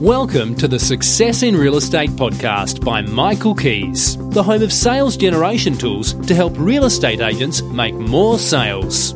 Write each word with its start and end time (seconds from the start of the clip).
Welcome 0.00 0.54
to 0.54 0.66
the 0.66 0.78
Success 0.78 1.42
in 1.42 1.54
Real 1.54 1.76
Estate 1.76 2.08
podcast 2.08 2.82
by 2.82 3.02
Michael 3.02 3.54
Kies, 3.54 4.16
the 4.32 4.42
home 4.42 4.62
of 4.62 4.72
sales 4.72 5.14
generation 5.14 5.76
tools 5.76 6.14
to 6.26 6.34
help 6.34 6.54
real 6.56 6.86
estate 6.86 7.20
agents 7.20 7.60
make 7.60 7.92
more 7.92 8.38
sales. 8.38 9.10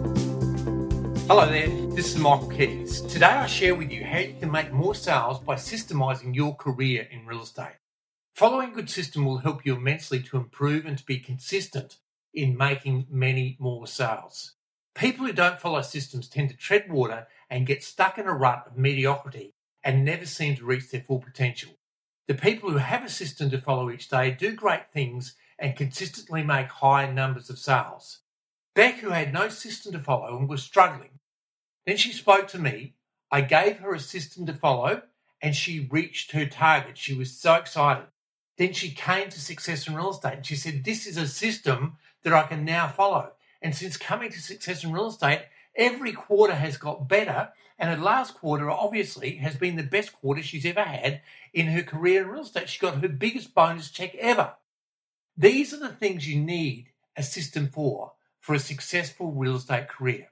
Hello 1.27 1.47
there, 1.47 1.69
this 1.95 2.13
is 2.13 2.19
Michael 2.19 2.51
Kies. 2.51 3.09
Today 3.09 3.25
I 3.25 3.47
share 3.47 3.75
with 3.75 3.91
you 3.91 4.05
how 4.05 4.19
you 4.19 4.35
can 4.39 4.53
make 4.53 4.75
more 4.75 4.95
sales 4.95 5.41
by 5.41 5.55
systemizing 5.55 6.35
your 6.35 6.55
career 6.55 7.09
in 7.11 7.25
real 7.25 7.41
estate. 7.41 7.79
Following 8.35 8.75
good 8.75 8.91
system 8.91 9.25
will 9.25 9.39
help 9.39 9.65
you 9.65 9.77
immensely 9.77 10.23
to 10.25 10.37
improve 10.37 10.85
and 10.85 10.99
to 10.99 11.07
be 11.07 11.19
consistent 11.19 11.97
in 12.35 12.59
making 12.59 13.07
many 13.09 13.57
more 13.59 13.87
sales. 13.87 14.53
People 14.95 15.25
who 15.25 15.33
don't 15.33 15.59
follow 15.59 15.81
systems 15.81 16.29
tend 16.29 16.51
to 16.51 16.57
tread 16.59 16.93
water 16.93 17.27
and 17.49 17.67
get 17.67 17.83
stuck 17.83 18.19
in 18.19 18.27
a 18.27 18.35
rut 18.35 18.65
of 18.67 18.77
mediocrity 18.77 19.54
and 19.85 20.05
never 20.05 20.27
seem 20.27 20.57
to 20.57 20.65
reach 20.65 20.91
their 20.91 21.03
full 21.03 21.21
potential. 21.21 21.73
The 22.27 22.35
people 22.35 22.71
who 22.71 22.79
have 22.79 23.05
a 23.05 23.11
system 23.11 23.51
to 23.51 23.61
follow 23.61 23.91
each 23.91 24.09
day 24.09 24.31
do 24.31 24.55
great 24.55 24.91
things 24.93 25.37
and 25.59 25.77
consistently 25.77 26.43
make 26.43 26.69
high 26.69 27.11
numbers 27.11 27.51
of 27.51 27.59
sales. 27.59 28.21
Beck, 28.75 28.97
who 28.97 29.11
had 29.11 29.33
no 29.33 29.49
system 29.49 29.93
to 29.93 29.99
follow 29.99 30.37
and 30.39 30.49
was 30.49 30.63
struggling, 30.63 31.21
then 31.87 31.97
she 31.97 32.13
spoke 32.13 32.49
to 32.49 32.59
me. 32.59 32.95
I 33.31 33.43
gave 33.43 33.79
her 33.79 33.95
a 33.95 34.01
system 34.01 34.47
to 34.47 34.55
follow 34.55 35.03
and 35.43 35.55
she 35.55 35.87
reached 35.91 36.33
her 36.33 36.47
target. 36.47 36.97
She 36.97 37.15
was 37.15 37.31
so 37.37 37.55
excited. 37.55 38.07
Then 38.57 38.73
she 38.73 38.91
came 38.91 39.29
to 39.29 39.41
Success 39.41 39.87
in 39.87 39.95
Real 39.95 40.11
Estate 40.11 40.35
and 40.35 40.47
she 40.47 40.57
said, 40.57 40.85
This 40.85 41.07
is 41.07 41.17
a 41.17 41.29
system 41.29 41.99
that 42.23 42.33
I 42.33 42.45
can 42.45 42.65
now 42.65 42.89
follow. 42.89 43.33
And 43.61 43.75
since 43.75 43.97
coming 43.97 44.31
to 44.31 44.41
Success 44.41 44.85
in 44.85 44.93
Real 44.93 45.09
Estate, 45.09 45.43
every 45.77 46.13
quarter 46.13 46.55
has 46.55 46.77
got 46.77 47.09
better 47.09 47.51
and 47.79 47.91
her 47.91 48.03
last 48.03 48.35
quarter, 48.35 48.71
obviously, 48.71 49.37
has 49.37 49.57
been 49.57 49.77
the 49.77 49.83
best 49.83 50.13
quarter 50.13 50.43
she's 50.43 50.65
ever 50.65 50.83
had 50.83 51.23
in 51.53 51.67
her 51.67 51.83
career 51.83 52.23
in 52.23 52.29
real 52.29 52.43
estate. 52.43 52.69
She 52.69 52.79
got 52.79 53.01
her 53.01 53.09
biggest 53.09 53.55
bonus 53.55 53.91
check 53.91 54.15
ever. 54.15 54.55
These 55.37 55.75
are 55.75 55.79
the 55.81 55.89
things 55.89 56.29
you 56.29 56.41
need 56.41 56.91
a 57.17 57.23
system 57.23 57.69
for 57.69 58.13
for 58.39 58.55
a 58.55 58.61
successful 58.61 59.33
real 59.33 59.57
estate 59.57 59.89
career. 59.89 60.29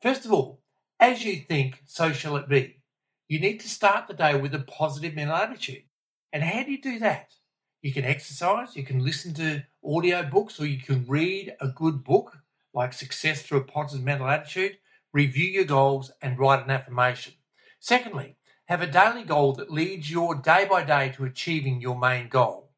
First 0.00 0.24
of 0.24 0.32
all, 0.32 0.60
as 0.98 1.24
you 1.24 1.36
think, 1.36 1.82
so 1.86 2.12
shall 2.12 2.36
it 2.36 2.48
be. 2.48 2.82
You 3.28 3.38
need 3.38 3.60
to 3.60 3.68
start 3.68 4.08
the 4.08 4.14
day 4.14 4.34
with 4.34 4.54
a 4.54 4.60
positive 4.60 5.14
mental 5.14 5.36
attitude. 5.36 5.84
And 6.32 6.42
how 6.42 6.64
do 6.64 6.72
you 6.72 6.80
do 6.80 6.98
that? 6.98 7.34
You 7.82 7.92
can 7.92 8.04
exercise, 8.04 8.74
you 8.74 8.82
can 8.82 9.04
listen 9.04 9.34
to 9.34 9.62
audio 9.84 10.24
books, 10.24 10.58
or 10.58 10.66
you 10.66 10.80
can 10.80 11.04
read 11.06 11.54
a 11.60 11.68
good 11.68 12.02
book 12.02 12.38
like 12.78 12.92
Success 12.92 13.42
Through 13.42 13.58
a 13.58 13.64
Positive 13.64 14.04
Mental 14.04 14.28
Attitude, 14.28 14.78
review 15.12 15.50
your 15.50 15.64
goals, 15.64 16.12
and 16.22 16.38
write 16.38 16.64
an 16.64 16.70
affirmation. 16.70 17.34
Secondly, 17.80 18.36
have 18.66 18.80
a 18.80 18.86
daily 18.86 19.24
goal 19.24 19.52
that 19.54 19.72
leads 19.72 20.08
your 20.08 20.36
day 20.36 20.64
by 20.64 20.84
day 20.84 21.12
to 21.16 21.24
achieving 21.24 21.80
your 21.80 21.98
main 21.98 22.28
goal. 22.28 22.70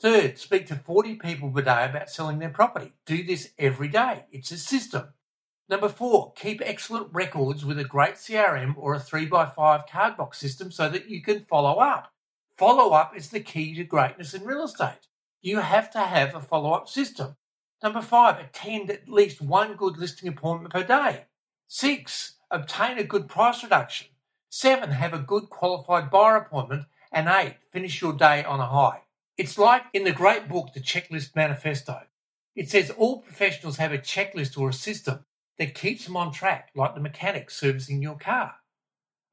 Third, 0.00 0.38
speak 0.38 0.66
to 0.68 0.74
40 0.74 1.16
people 1.16 1.50
per 1.50 1.60
day 1.60 1.84
about 1.84 2.08
selling 2.08 2.38
their 2.38 2.48
property. 2.48 2.94
Do 3.04 3.22
this 3.22 3.50
every 3.58 3.88
day. 3.88 4.24
It's 4.32 4.50
a 4.52 4.56
system. 4.56 5.08
Number 5.68 5.90
four, 5.90 6.32
keep 6.32 6.62
excellent 6.64 7.08
records 7.12 7.62
with 7.62 7.78
a 7.78 7.84
great 7.84 8.14
CRM 8.14 8.74
or 8.78 8.94
a 8.94 9.00
3x5 9.00 9.86
card 9.86 10.16
box 10.16 10.38
system 10.38 10.72
so 10.72 10.88
that 10.88 11.10
you 11.10 11.20
can 11.22 11.44
follow 11.44 11.78
up. 11.78 12.10
Follow 12.56 12.94
up 12.94 13.14
is 13.14 13.28
the 13.28 13.40
key 13.40 13.74
to 13.74 13.84
greatness 13.84 14.32
in 14.32 14.46
real 14.46 14.64
estate. 14.64 15.08
You 15.42 15.58
have 15.58 15.90
to 15.90 16.00
have 16.00 16.34
a 16.34 16.40
follow 16.40 16.72
up 16.72 16.88
system. 16.88 17.36
Number 17.82 18.00
five, 18.00 18.38
attend 18.38 18.90
at 18.90 19.08
least 19.08 19.42
one 19.42 19.74
good 19.74 19.96
listing 19.96 20.28
appointment 20.28 20.72
per 20.72 20.84
day. 20.84 21.24
Six, 21.66 22.34
obtain 22.50 22.98
a 22.98 23.04
good 23.04 23.28
price 23.28 23.62
reduction. 23.62 24.08
Seven, 24.50 24.90
have 24.90 25.12
a 25.12 25.18
good 25.18 25.50
qualified 25.50 26.10
buyer 26.10 26.36
appointment. 26.36 26.84
And 27.10 27.28
eight, 27.28 27.56
finish 27.72 28.00
your 28.00 28.12
day 28.12 28.44
on 28.44 28.60
a 28.60 28.66
high. 28.66 29.02
It's 29.36 29.58
like 29.58 29.82
in 29.92 30.04
the 30.04 30.12
great 30.12 30.48
book, 30.48 30.72
The 30.72 30.80
Checklist 30.80 31.34
Manifesto. 31.34 32.02
It 32.54 32.70
says 32.70 32.90
all 32.90 33.20
professionals 33.20 33.78
have 33.78 33.92
a 33.92 33.98
checklist 33.98 34.58
or 34.58 34.68
a 34.68 34.74
system 34.74 35.24
that 35.58 35.74
keeps 35.74 36.04
them 36.04 36.16
on 36.16 36.32
track, 36.32 36.70
like 36.74 36.94
the 36.94 37.00
mechanic 37.00 37.50
servicing 37.50 38.02
your 38.02 38.16
car. 38.16 38.54